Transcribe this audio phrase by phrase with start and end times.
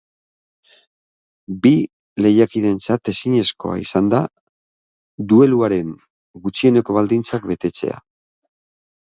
[1.65, 1.71] Bi
[2.25, 4.23] lehiakideentzat ezinezkoa izan da
[5.35, 5.93] dueluaren
[6.49, 8.03] gutxieneko baldintzak betetzea.